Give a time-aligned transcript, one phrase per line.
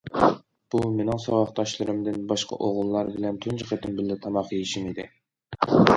[0.75, 5.11] بۇ مېنىڭ ساۋاقداشلىرىمدىن باشقا ئوغۇللار بىلەن تۇنجى قېتىم بىللە تاماق يېيىشىم ئىدى.